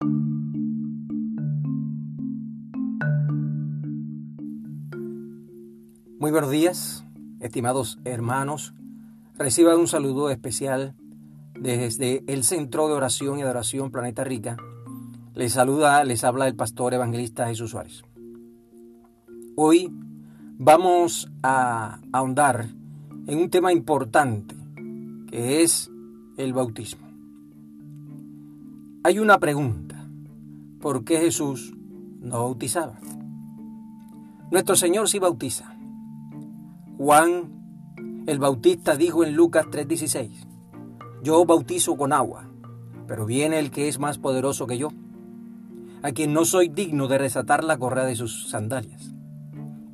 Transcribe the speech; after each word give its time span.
Muy 0.00 0.10
buenos 6.30 6.50
días, 6.50 7.06
estimados 7.40 7.98
hermanos. 8.04 8.74
Reciban 9.38 9.78
un 9.78 9.86
saludo 9.86 10.28
especial 10.28 10.94
desde 11.58 12.24
el 12.26 12.44
Centro 12.44 12.88
de 12.88 12.94
Oración 12.94 13.38
y 13.38 13.42
Adoración 13.42 13.90
Planeta 13.90 14.22
Rica. 14.24 14.58
Les 15.34 15.54
saluda, 15.54 16.04
les 16.04 16.24
habla 16.24 16.46
el 16.46 16.56
pastor 16.56 16.92
evangelista 16.92 17.46
Jesús 17.46 17.70
Suárez. 17.70 18.02
Hoy 19.56 19.90
vamos 20.58 21.30
a 21.42 22.00
ahondar 22.12 22.68
en 23.26 23.38
un 23.38 23.48
tema 23.48 23.72
importante 23.72 24.54
que 25.30 25.62
es 25.62 25.90
el 26.36 26.52
bautismo. 26.52 27.06
Hay 29.04 29.20
una 29.20 29.38
pregunta. 29.38 29.85
¿Por 30.86 31.02
qué 31.02 31.18
Jesús 31.18 31.74
no 32.20 32.44
bautizaba? 32.44 33.00
Nuestro 34.52 34.76
Señor 34.76 35.08
sí 35.08 35.18
bautiza. 35.18 35.76
Juan 36.96 38.22
el 38.28 38.38
Bautista 38.38 38.94
dijo 38.94 39.24
en 39.24 39.34
Lucas 39.34 39.66
3:16, 39.68 40.46
yo 41.24 41.44
bautizo 41.44 41.96
con 41.96 42.12
agua, 42.12 42.48
pero 43.08 43.26
viene 43.26 43.58
el 43.58 43.72
que 43.72 43.88
es 43.88 43.98
más 43.98 44.18
poderoso 44.18 44.68
que 44.68 44.78
yo, 44.78 44.90
a 46.04 46.12
quien 46.12 46.32
no 46.32 46.44
soy 46.44 46.68
digno 46.68 47.08
de 47.08 47.18
resatar 47.18 47.64
la 47.64 47.78
correa 47.78 48.04
de 48.04 48.14
sus 48.14 48.48
sandalias. 48.48 49.12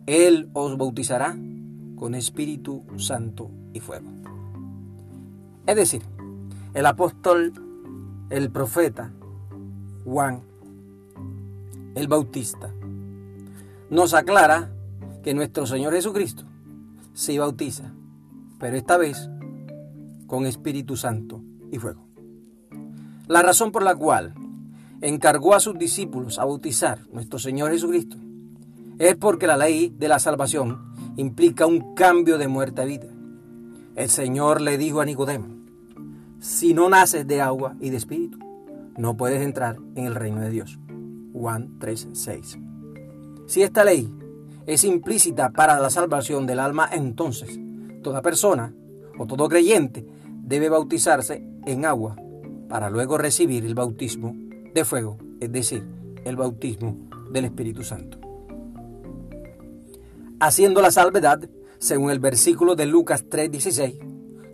Él 0.05 0.51
os 0.53 0.77
bautizará 0.77 1.39
con 1.97 2.15
Espíritu 2.15 2.85
Santo 2.99 3.51
y 3.73 3.81
fuego. 3.81 4.11
Es 5.67 5.75
decir, 5.75 6.03
el 6.75 6.85
apóstol, 6.85 7.55
el 8.29 8.51
profeta 8.51 9.15
Juan 10.05 10.52
el 11.95 12.09
Bautista 12.09 12.73
nos 13.91 14.15
aclara 14.15 14.73
que 15.23 15.35
nuestro 15.35 15.67
Señor 15.67 15.93
Jesucristo 15.93 16.45
se 17.13 17.39
bautiza, 17.39 17.93
pero 18.59 18.77
esta 18.77 18.97
vez 18.97 19.29
con 20.27 20.47
Espíritu 20.47 20.97
Santo 20.97 21.43
y 21.71 21.79
fuego. 21.79 22.07
La 23.29 23.43
razón 23.43 23.71
por 23.71 23.83
la 23.83 23.95
cual 23.95 24.35
encargó 25.01 25.55
a 25.55 25.61
sus 25.61 25.79
discípulos 25.79 26.39
a 26.39 26.45
bautizar 26.45 27.01
nuestro 27.13 27.39
Señor 27.39 27.71
Jesucristo 27.71 28.17
es 28.99 29.17
porque 29.17 29.47
la 29.47 29.57
ley 29.57 29.95
de 29.99 30.09
la 30.09 30.19
salvación 30.19 30.95
implica 31.17 31.67
un 31.67 31.95
cambio 31.95 32.39
de 32.39 32.49
muerte 32.49 32.83
a 32.83 32.85
vida. 32.85 33.09
El 33.95 34.09
Señor 34.09 34.61
le 34.61 34.79
dijo 34.79 35.01
a 35.01 35.05
Nicodemo, 35.05 35.49
si 36.41 36.73
no 36.73 36.89
naces 36.89 37.27
de 37.27 37.41
agua 37.41 37.75
y 37.81 37.91
de 37.91 37.99
espíritu, 37.99 38.39
no 38.97 39.17
puedes 39.17 39.43
entrar 39.43 39.77
en 39.95 40.07
el 40.07 40.15
reino 40.15 40.41
de 40.41 40.51
Dios. 40.51 40.79
Juan 41.33 41.79
3:6. 41.79 42.59
Si 43.47 43.63
esta 43.63 43.85
ley 43.85 44.09
es 44.67 44.85
implícita 44.85 45.51
para 45.51 45.81
la 45.81 45.91
salvación 45.91 46.47
del 46.47 46.61
alma, 46.61 46.89
entonces 46.93 47.59
toda 48.03 48.23
persona 48.23 48.75
o 49.19 49.27
todo 49.27 49.49
creyente 49.49 50.07
debe 50.43 50.69
bautizarse 50.69 51.45
en 51.67 51.85
agua 51.85 52.17
para 52.69 52.91
luego 52.91 53.19
recibir 53.19 53.65
el 53.65 53.75
bautismo 53.75 54.35
de 54.75 54.85
fuego, 54.85 55.19
es 55.41 55.53
decir, 55.53 55.85
el 56.25 56.37
bautismo 56.37 56.97
del 57.31 57.47
Espíritu 57.47 57.83
Santo. 57.83 58.19
Haciendo 60.41 60.83
la 60.83 60.91
salvedad, 60.91 61.49
según 61.79 62.11
el 62.11 62.19
versículo 62.19 62.75
de 62.75 62.87
Lucas 62.87 63.25
3:16, 63.29 63.99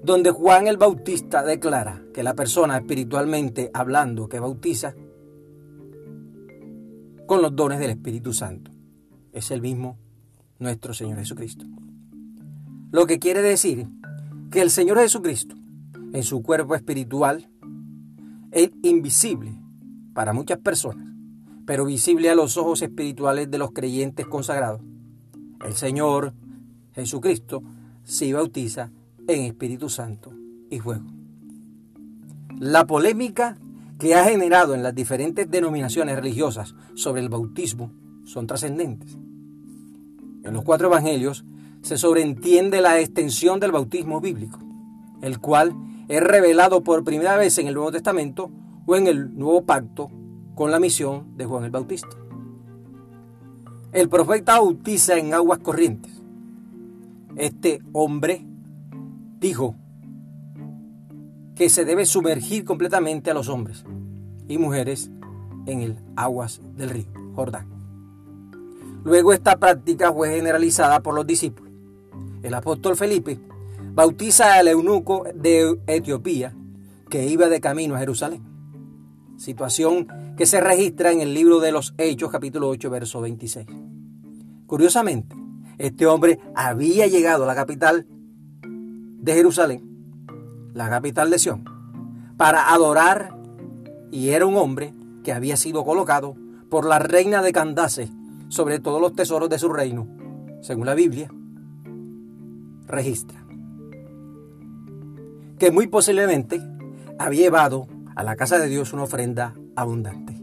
donde 0.03 0.31
Juan 0.31 0.67
el 0.67 0.77
Bautista 0.77 1.43
declara 1.43 2.03
que 2.13 2.23
la 2.23 2.35
persona 2.35 2.77
espiritualmente 2.79 3.71
hablando 3.73 4.29
que 4.29 4.41
bautiza 4.41 4.95
con 7.29 7.43
los 7.43 7.55
dones 7.55 7.79
del 7.79 7.91
Espíritu 7.91 8.33
Santo 8.33 8.71
es 9.35 9.51
el 9.51 9.61
mismo 9.61 9.99
nuestro 10.59 10.95
Señor 10.95 11.19
Jesucristo. 11.19 11.67
Lo 12.91 13.07
que 13.07 13.19
quiere 13.19 13.43
decir 13.43 13.87
que 14.51 14.63
el 14.63 14.71
Señor 14.71 14.99
Jesucristo, 14.99 15.55
en 16.15 16.23
su 16.23 16.43
cuerpo 16.43 16.75
espiritual, 16.75 17.47
es 18.51 18.71
invisible 18.83 19.61
para 20.15 20.33
muchas 20.33 20.57
personas, 20.59 21.07
pero 21.67 21.85
visible 21.85 22.31
a 22.31 22.35
los 22.35 22.57
ojos 22.57 22.81
espirituales 22.81 23.51
de 23.51 23.59
los 23.59 23.73
creyentes 23.73 24.27
consagrados. 24.27 24.81
El 25.63 25.75
Señor 25.75 26.33
Jesucristo 26.95 27.63
se 28.05 28.33
bautiza 28.33 28.91
en 29.29 29.43
Espíritu 29.43 29.91
Santo 29.91 30.33
y 30.71 30.81
fuego. 30.81 31.05
La 32.59 32.87
polémica 32.87 33.59
que 33.99 34.15
ha 34.15 34.25
generado 34.25 34.75
en 34.75 34.83
las 34.83 34.95
diferentes 34.95 35.51
denominaciones 35.51 36.17
religiosas 36.17 36.75
sobre 36.95 37.21
el 37.21 37.29
bautismo 37.29 37.93
son 38.25 38.47
trascendentes. 38.47 39.17
En 40.45 40.53
los 40.53 40.63
cuatro 40.65 40.89
evangelios 40.89 41.45
se 41.83 41.99
sobreentiende 41.99 42.81
la 42.81 43.01
extensión 43.01 43.61
del 43.61 43.73
bautismo 43.73 44.21
bíblico, 44.21 44.59
el 45.21 45.41
cual 45.41 45.75
es 46.09 46.23
revelado 46.23 46.83
por 46.83 47.05
primera 47.05 47.37
vez 47.37 47.59
en 47.59 47.67
el 47.67 47.75
Nuevo 47.75 47.93
Testamento 47.93 48.51
o 48.87 48.97
en 48.97 49.07
el 49.07 49.37
Nuevo 49.37 49.65
Pacto 49.65 50.11
con 50.55 50.71
la 50.71 50.81
misión 50.81 51.37
de 51.37 51.45
Juan 51.45 51.65
el 51.65 51.71
Bautista. 51.71 52.17
El 53.93 54.09
profeta 54.09 54.61
bautiza 54.61 55.17
en 55.17 55.35
aguas 55.35 55.59
corrientes. 55.59 56.13
Este 57.37 57.81
hombre 57.93 58.45
dijo 59.41 59.77
que 61.59 61.69
se 61.69 61.85
debe 61.85 62.07
sumergir 62.07 62.65
completamente 62.65 63.33
a 63.33 63.35
los 63.35 63.49
hombres 63.49 63.85
y 64.47 64.59
mujeres 64.59 65.11
en 65.67 65.83
el 65.83 65.99
aguas 66.15 66.63
del 66.77 66.91
río 66.91 67.09
Jordán. 67.35 67.67
Luego 69.05 69.33
esta 69.33 69.57
práctica 69.57 70.13
fue 70.13 70.31
generalizada 70.31 71.01
por 71.01 71.15
los 71.15 71.27
discípulos. 71.27 71.73
El 72.45 72.55
apóstol 72.55 72.95
Felipe 72.97 73.41
bautiza 73.93 74.55
al 74.55 74.69
eunuco 74.69 75.25
de 75.35 75.81
Etiopía 75.89 76.55
que 77.11 77.27
iba 77.27 77.49
de 77.49 77.61
camino 77.61 77.97
a 77.97 77.99
Jerusalén. 77.99 78.45
Situación 79.37 80.07
que 80.37 80.47
se 80.47 80.61
registra 80.61 81.11
en 81.11 81.21
el 81.21 81.35
libro 81.35 81.59
de 81.59 81.73
los 81.73 81.93
Hechos 81.99 82.31
capítulo 82.31 82.69
8 82.69 82.89
verso 82.89 83.21
26. 83.21 83.67
Curiosamente, 84.69 85.35
este 85.79 86.07
hombre 86.07 86.39
había 86.55 87.09
llegado 87.09 87.43
a 87.43 87.47
la 87.49 87.57
capital 87.57 88.07
de 88.63 89.35
Jerusalén 89.35 89.88
la 90.75 90.89
capital 90.89 91.31
de 91.31 91.39
Sion, 91.39 91.65
para 92.37 92.73
adorar 92.73 93.37
y 94.11 94.31
era 94.31 94.47
un 94.47 94.57
hombre 94.57 94.95
que 95.25 95.33
había 95.33 95.57
sido 95.57 95.85
colocado 95.85 96.37
por 96.71 96.87
la 96.87 96.99
reina 96.99 97.43
de 97.43 97.53
Candace 97.53 98.11
sobre 98.49 98.79
todos 98.79 99.01
los 99.01 99.15
tesoros 99.15 99.49
de 99.49 99.59
su 99.59 99.69
reino, 99.69 100.07
según 100.61 100.87
la 100.87 100.95
Biblia 100.95 101.31
registra. 102.87 103.45
Que 105.59 105.71
muy 105.71 105.87
posiblemente 105.89 106.61
había 107.19 107.43
llevado 107.43 107.89
a 108.15 108.23
la 108.23 108.37
casa 108.37 108.59
de 108.59 108.69
Dios 108.69 108.93
una 108.93 109.03
ofrenda 109.03 109.55
abundante. 109.77 110.35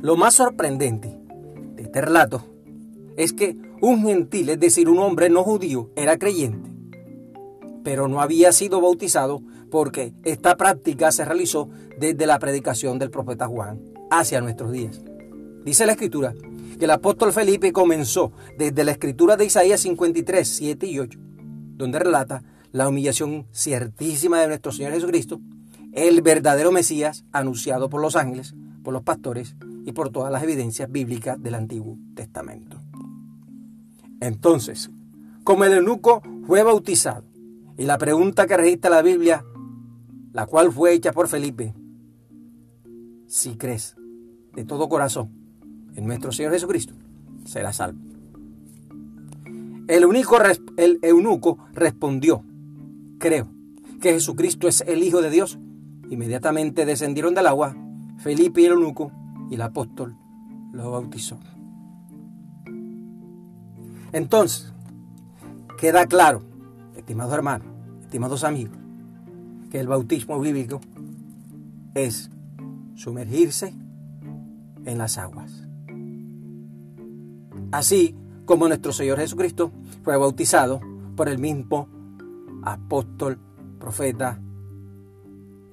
Lo 0.00 0.16
más 0.16 0.34
sorprendente 0.34 1.18
de 1.76 1.82
este 1.82 2.00
relato 2.00 2.44
es 3.16 3.32
que 3.32 3.56
un 3.80 4.02
gentil, 4.02 4.48
es 4.50 4.60
decir, 4.60 4.88
un 4.88 4.98
hombre 4.98 5.28
no 5.28 5.42
judío, 5.42 5.90
era 5.96 6.18
creyente 6.18 6.73
pero 7.84 8.08
no 8.08 8.20
había 8.20 8.50
sido 8.50 8.80
bautizado 8.80 9.42
porque 9.70 10.14
esta 10.24 10.56
práctica 10.56 11.12
se 11.12 11.24
realizó 11.24 11.68
desde 11.98 12.26
la 12.26 12.38
predicación 12.40 12.98
del 12.98 13.10
profeta 13.10 13.46
Juan 13.46 13.80
hacia 14.10 14.40
nuestros 14.40 14.72
días. 14.72 15.02
Dice 15.64 15.86
la 15.86 15.92
escritura 15.92 16.34
que 16.78 16.86
el 16.86 16.90
apóstol 16.90 17.32
Felipe 17.32 17.72
comenzó 17.72 18.32
desde 18.58 18.82
la 18.84 18.90
escritura 18.90 19.36
de 19.36 19.44
Isaías 19.44 19.80
53, 19.80 20.48
7 20.48 20.86
y 20.86 20.98
8, 20.98 21.18
donde 21.76 21.98
relata 21.98 22.42
la 22.72 22.88
humillación 22.88 23.46
ciertísima 23.52 24.40
de 24.40 24.48
nuestro 24.48 24.72
Señor 24.72 24.92
Jesucristo, 24.92 25.40
el 25.92 26.22
verdadero 26.22 26.72
Mesías 26.72 27.24
anunciado 27.32 27.88
por 27.88 28.00
los 28.00 28.16
ángeles, 28.16 28.54
por 28.82 28.92
los 28.92 29.02
pastores 29.02 29.54
y 29.86 29.92
por 29.92 30.10
todas 30.10 30.32
las 30.32 30.42
evidencias 30.42 30.90
bíblicas 30.90 31.40
del 31.40 31.54
Antiguo 31.54 31.98
Testamento. 32.14 32.80
Entonces, 34.20 34.90
como 35.44 35.64
el 35.64 35.74
eunuco 35.74 36.22
fue 36.46 36.62
bautizado 36.62 37.33
y 37.76 37.84
la 37.84 37.98
pregunta 37.98 38.46
que 38.46 38.56
registra 38.56 38.90
la 38.90 39.02
Biblia, 39.02 39.44
la 40.32 40.46
cual 40.46 40.72
fue 40.72 40.92
hecha 40.92 41.12
por 41.12 41.28
Felipe, 41.28 41.74
si 43.26 43.56
crees 43.56 43.96
de 44.54 44.64
todo 44.64 44.88
corazón 44.88 45.30
en 45.96 46.06
nuestro 46.06 46.32
Señor 46.32 46.52
Jesucristo, 46.52 46.94
serás 47.44 47.76
salvo. 47.76 48.00
El, 49.88 50.04
único, 50.04 50.38
el 50.76 50.98
eunuco 51.02 51.58
respondió, 51.72 52.44
creo 53.18 53.48
que 54.00 54.12
Jesucristo 54.12 54.68
es 54.68 54.82
el 54.86 55.02
Hijo 55.02 55.20
de 55.20 55.30
Dios. 55.30 55.58
Inmediatamente 56.10 56.86
descendieron 56.86 57.34
del 57.34 57.46
agua 57.46 57.76
Felipe 58.18 58.60
y 58.60 58.66
el 58.66 58.72
eunuco 58.72 59.12
y 59.50 59.54
el 59.54 59.62
apóstol 59.62 60.16
lo 60.72 60.90
bautizó. 60.90 61.38
Entonces, 64.12 64.72
queda 65.78 66.06
claro 66.06 66.53
estimados 67.04 67.34
hermanos, 67.34 67.68
estimados 68.00 68.44
amigos, 68.44 68.78
que 69.70 69.78
el 69.78 69.86
bautismo 69.86 70.40
bíblico 70.40 70.80
es 71.92 72.30
sumergirse 72.94 73.74
en 74.86 74.96
las 74.96 75.18
aguas. 75.18 75.68
Así 77.72 78.16
como 78.46 78.68
nuestro 78.68 78.92
Señor 78.92 79.18
Jesucristo 79.18 79.70
fue 80.02 80.16
bautizado 80.16 80.80
por 81.14 81.28
el 81.28 81.38
mismo 81.38 81.88
apóstol, 82.62 83.38
profeta 83.78 84.40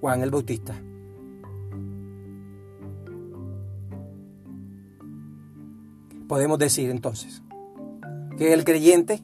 Juan 0.02 0.24
el 0.24 0.32
Bautista. 0.32 0.76
Podemos 6.28 6.60
decir 6.60 6.90
entonces 6.90 7.42
que 8.38 8.52
el 8.52 8.66
creyente 8.66 9.22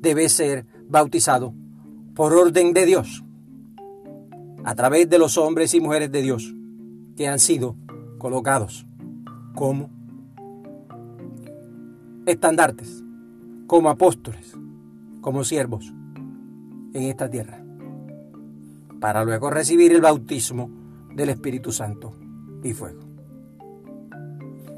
debe 0.00 0.28
ser 0.28 0.66
bautizado 0.88 1.54
por 2.14 2.32
orden 2.32 2.72
de 2.72 2.86
Dios, 2.86 3.24
a 4.64 4.74
través 4.74 5.08
de 5.08 5.18
los 5.18 5.38
hombres 5.38 5.74
y 5.74 5.80
mujeres 5.80 6.10
de 6.10 6.22
Dios 6.22 6.54
que 7.16 7.28
han 7.28 7.38
sido 7.38 7.76
colocados 8.18 8.86
como 9.54 9.90
estandartes, 12.26 13.02
como 13.66 13.90
apóstoles, 13.90 14.54
como 15.20 15.44
siervos 15.44 15.92
en 16.94 17.02
esta 17.04 17.30
tierra, 17.30 17.62
para 19.00 19.24
luego 19.24 19.50
recibir 19.50 19.92
el 19.92 20.00
bautismo 20.00 20.70
del 21.14 21.30
Espíritu 21.30 21.72
Santo 21.72 22.12
y 22.62 22.72
fuego. 22.72 23.00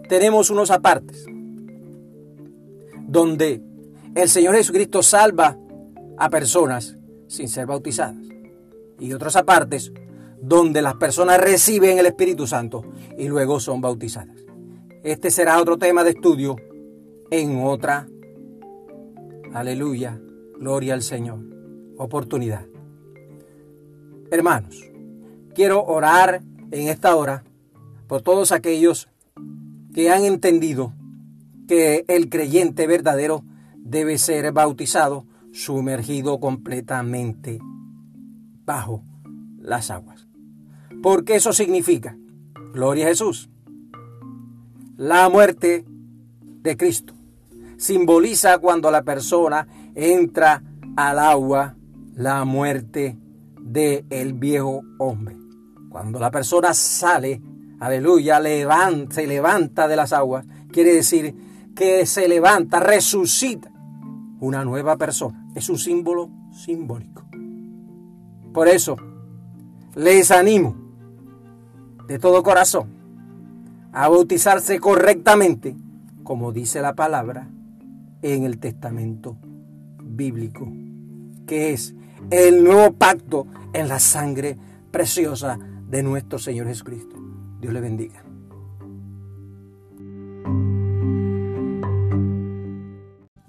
Tenemos 0.09 0.51
unos 0.51 0.71
apartes 0.71 1.27
donde 3.07 3.63
el 4.15 4.29
Señor 4.29 4.55
Jesucristo 4.57 5.03
salva 5.03 5.57
a 6.21 6.29
personas 6.29 6.99
sin 7.29 7.49
ser 7.49 7.67
bautizadas 7.67 8.23
y 8.99 9.15
otros 9.15 9.37
apartes 9.37 9.91
donde 10.41 10.83
las 10.83 10.95
personas 10.97 11.41
reciben 11.41 11.99
el 11.99 12.05
Espíritu 12.05 12.47
Santo 12.47 12.85
y 13.19 13.27
luego 13.27 13.59
son 13.59 13.81
bautizadas. 13.81 14.37
Este 15.03 15.31
será 15.31 15.61
otro 15.61 15.79
tema 15.79 16.05
de 16.05 16.11
estudio 16.11 16.57
en 17.31 17.63
otra, 17.65 18.07
aleluya, 19.55 20.21
gloria 20.59 20.93
al 20.93 21.03
Señor, 21.03 21.41
oportunidad. 21.97 22.67
Hermanos, 24.31 24.79
quiero 25.55 25.83
orar 25.83 26.43
en 26.71 26.89
esta 26.89 27.17
hora 27.17 27.45
por 28.09 28.21
todos 28.21 28.53
aquellos 28.53 29.09
que 29.95 30.11
han 30.11 30.25
entendido 30.25 30.93
que 31.67 32.05
el 32.09 32.29
creyente 32.29 32.87
verdadero 32.87 33.43
debe 33.79 34.19
ser 34.19 34.53
bautizado, 34.53 35.25
sumergido 35.53 36.41
completamente 36.41 37.59
bajo 38.65 39.05
las 39.59 39.91
aguas. 39.91 40.29
Porque 41.03 41.37
eso 41.37 41.53
significa, 41.53 42.17
gloria 42.73 43.07
a 43.07 43.09
Jesús, 43.09 43.51
la 44.97 45.29
muerte 45.29 45.85
de 46.63 46.77
Cristo. 46.77 47.15
Simboliza 47.79 48.59
cuando 48.59 48.91
la 48.91 49.03
persona 49.03 49.67
entra 49.95 50.63
al 50.97 51.19
agua 51.19 51.77
la 52.15 52.45
muerte 52.45 53.19
del 53.59 54.05
el 54.11 54.35
viejo 54.35 54.83
hombre. 54.99 55.37
Cuando 55.89 56.19
la 56.19 56.31
persona 56.31 56.75
sale, 56.75 57.41
aleluya, 57.81 58.39
levanta, 58.41 59.15
se 59.15 59.27
levanta 59.27 59.89
de 59.89 59.97
las 59.97 60.13
aguas, 60.13 60.45
quiere 60.71 60.93
decir 60.93 61.35
que 61.75 62.05
se 62.05 62.29
levanta, 62.29 62.79
resucita 62.81 63.73
una 64.41 64.65
nueva 64.65 64.97
persona. 64.97 65.40
Es 65.55 65.69
un 65.69 65.79
símbolo 65.79 66.31
simbólico. 66.53 67.25
Por 68.53 68.69
eso, 68.69 68.97
les 69.95 70.31
animo 70.31 70.77
de 72.07 72.19
todo 72.19 72.43
corazón 72.43 72.89
a 73.93 74.09
bautizarse 74.09 74.79
correctamente, 74.79 75.77
como 76.23 76.53
dice 76.53 76.81
la 76.81 76.95
palabra 76.95 77.49
en 78.23 78.45
el 78.45 78.59
testamento 78.59 79.37
bíblico, 80.03 80.69
que 81.47 81.73
es 81.73 81.95
el 82.31 82.63
nuevo 82.63 82.93
pacto 82.93 83.47
en 83.73 83.89
la 83.89 83.99
sangre 83.99 84.57
preciosa 84.91 85.59
de 85.89 86.03
nuestro 86.03 86.39
Señor 86.39 86.67
Jesucristo. 86.67 87.17
Dios 87.61 87.73
le 87.73 87.81
bendiga. 87.81 88.25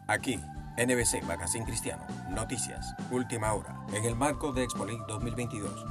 Aquí 0.08 0.40
NBC 0.78 1.24
Magazine 1.24 1.66
Cristiano, 1.66 2.06
noticias, 2.30 2.96
última 3.12 3.54
hora, 3.54 3.86
en 3.94 4.06
el 4.06 4.16
marco 4.16 4.54
de 4.54 4.64
Expolin 4.64 5.02
2022, 5.08 5.86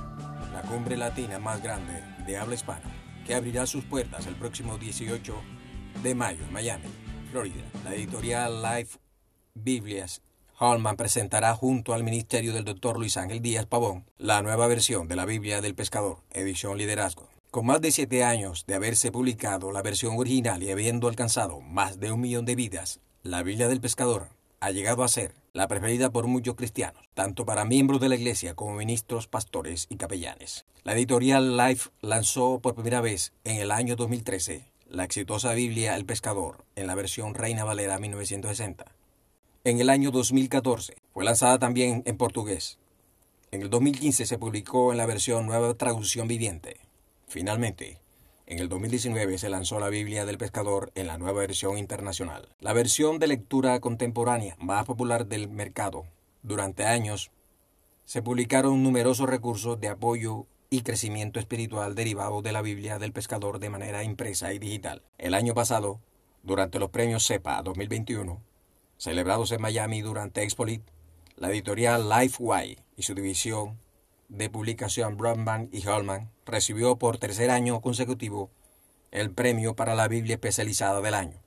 la 0.52 0.62
cumbre 0.62 0.96
latina 0.96 1.38
más 1.38 1.62
grande 1.62 2.02
de 2.26 2.38
habla 2.38 2.54
hispana, 2.54 2.90
que 3.26 3.34
abrirá 3.34 3.66
sus 3.66 3.84
puertas 3.84 4.26
el 4.26 4.36
próximo 4.36 4.78
18 4.78 5.34
de 6.02 6.14
mayo 6.14 6.42
en 6.44 6.52
Miami, 6.52 6.88
Florida. 7.30 7.62
La 7.84 7.94
editorial 7.94 8.62
Life 8.62 8.98
Biblias 9.54 10.22
Holman 10.58 10.96
presentará 10.96 11.54
junto 11.54 11.92
al 11.92 12.02
ministerio 12.02 12.52
del 12.52 12.64
Dr. 12.64 12.98
Luis 12.98 13.16
Ángel 13.16 13.42
Díaz 13.42 13.66
Pavón 13.66 14.06
la 14.18 14.42
nueva 14.42 14.66
versión 14.66 15.08
de 15.08 15.16
la 15.16 15.26
Biblia 15.26 15.60
del 15.60 15.74
Pescador, 15.74 16.18
edición 16.32 16.78
Liderazgo. 16.78 17.28
Con 17.50 17.66
más 17.66 17.80
de 17.80 17.90
siete 17.90 18.24
años 18.24 18.64
de 18.66 18.74
haberse 18.74 19.12
publicado 19.12 19.72
la 19.72 19.82
versión 19.82 20.18
original 20.18 20.62
y 20.62 20.70
habiendo 20.70 21.08
alcanzado 21.08 21.60
más 21.60 22.00
de 22.00 22.12
un 22.12 22.20
millón 22.20 22.44
de 22.44 22.54
vidas, 22.54 23.00
la 23.22 23.42
Biblia 23.42 23.68
del 23.68 23.80
Pescador 23.80 24.39
ha 24.60 24.70
llegado 24.70 25.02
a 25.02 25.08
ser 25.08 25.34
la 25.52 25.66
preferida 25.66 26.10
por 26.10 26.26
muchos 26.26 26.54
cristianos, 26.54 27.02
tanto 27.14 27.44
para 27.44 27.64
miembros 27.64 28.00
de 28.00 28.08
la 28.08 28.16
iglesia 28.16 28.54
como 28.54 28.74
ministros, 28.74 29.26
pastores 29.26 29.86
y 29.88 29.96
capellanes. 29.96 30.66
La 30.84 30.92
editorial 30.92 31.56
Life 31.56 31.90
lanzó 32.02 32.60
por 32.60 32.74
primera 32.74 33.00
vez 33.00 33.32
en 33.44 33.56
el 33.56 33.70
año 33.70 33.96
2013 33.96 34.70
la 34.88 35.04
exitosa 35.04 35.54
Biblia 35.54 35.96
El 35.96 36.04
Pescador 36.04 36.64
en 36.76 36.86
la 36.86 36.94
versión 36.94 37.34
Reina 37.34 37.64
Valera 37.64 37.98
1960. 37.98 38.84
En 39.64 39.80
el 39.80 39.88
año 39.88 40.10
2014 40.10 40.96
fue 41.12 41.24
lanzada 41.24 41.58
también 41.58 42.02
en 42.06 42.16
portugués. 42.16 42.78
En 43.52 43.62
el 43.62 43.70
2015 43.70 44.26
se 44.26 44.38
publicó 44.38 44.92
en 44.92 44.98
la 44.98 45.06
versión 45.06 45.46
Nueva 45.46 45.74
Traducción 45.74 46.28
Viviente. 46.28 46.76
Finalmente, 47.28 47.98
en 48.50 48.58
el 48.58 48.68
2019 48.68 49.38
se 49.38 49.48
lanzó 49.48 49.78
la 49.78 49.90
Biblia 49.90 50.26
del 50.26 50.36
Pescador 50.36 50.90
en 50.96 51.06
la 51.06 51.18
nueva 51.18 51.38
versión 51.38 51.78
internacional. 51.78 52.48
La 52.58 52.72
versión 52.72 53.20
de 53.20 53.28
lectura 53.28 53.78
contemporánea 53.78 54.56
más 54.58 54.86
popular 54.86 55.26
del 55.26 55.48
mercado. 55.48 56.04
Durante 56.42 56.84
años 56.84 57.30
se 58.04 58.22
publicaron 58.22 58.82
numerosos 58.82 59.28
recursos 59.28 59.80
de 59.80 59.86
apoyo 59.86 60.46
y 60.68 60.82
crecimiento 60.82 61.38
espiritual 61.38 61.94
derivados 61.94 62.42
de 62.42 62.50
la 62.50 62.60
Biblia 62.60 62.98
del 62.98 63.12
Pescador 63.12 63.60
de 63.60 63.70
manera 63.70 64.02
impresa 64.02 64.52
y 64.52 64.58
digital. 64.58 65.04
El 65.16 65.34
año 65.34 65.54
pasado, 65.54 66.00
durante 66.42 66.80
los 66.80 66.90
premios 66.90 67.24
CEPA 67.24 67.62
2021, 67.62 68.42
celebrados 68.96 69.52
en 69.52 69.62
Miami 69.62 70.00
durante 70.00 70.42
Expolit, 70.42 70.82
la 71.36 71.50
editorial 71.50 72.08
LifeWay 72.08 72.78
y 72.96 73.02
su 73.04 73.14
división 73.14 73.78
de 74.30 74.48
publicación 74.48 75.16
Broadman 75.16 75.68
y 75.72 75.82
Hallman 75.82 76.30
recibió 76.46 76.96
por 76.96 77.18
tercer 77.18 77.50
año 77.50 77.80
consecutivo 77.80 78.50
el 79.10 79.32
premio 79.32 79.74
para 79.74 79.94
la 79.94 80.08
Biblia 80.08 80.34
especializada 80.34 81.00
del 81.00 81.14
año, 81.14 81.42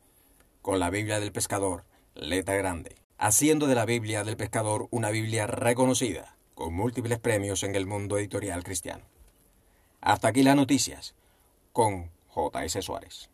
con 0.62 0.80
la 0.80 0.90
Biblia 0.90 1.20
del 1.20 1.32
Pescador, 1.32 1.86
letra 2.14 2.56
grande, 2.56 2.98
haciendo 3.18 3.68
de 3.68 3.76
la 3.76 3.86
Biblia 3.86 4.24
del 4.24 4.38
Pescador 4.38 4.88
una 4.92 5.10
Biblia 5.10 5.48
reconocida, 5.48 6.36
con 6.56 6.74
múltiples 6.74 7.20
premios 7.20 7.64
en 7.64 7.76
el 7.76 7.88
mundo 7.88 8.18
editorial 8.18 8.64
cristiano. 8.64 9.06
Hasta 10.02 10.28
aquí 10.28 10.44
las 10.44 10.58
noticias, 10.58 11.16
con 11.72 12.12
J.S. 12.28 12.82
Suárez. 12.82 13.30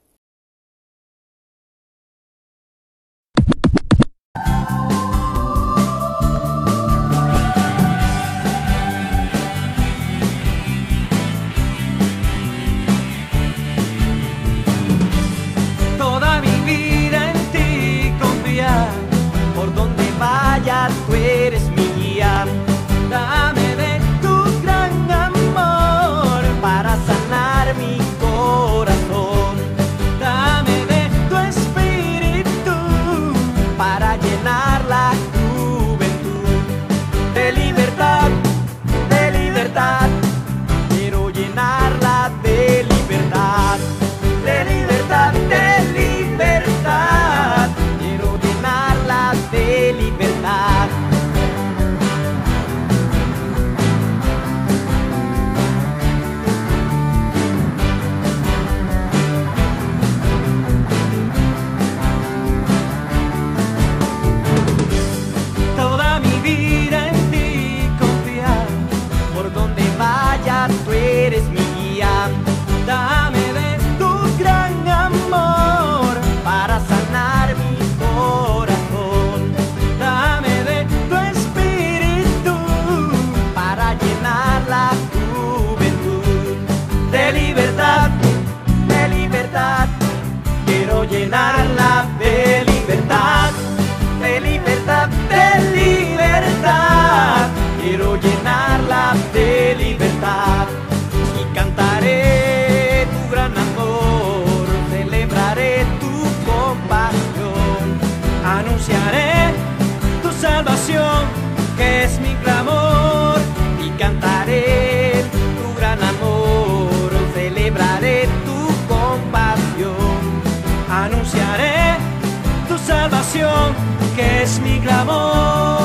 que 124.19 124.43
es 124.43 124.59
mi 124.59 124.79
clamor. 124.81 125.78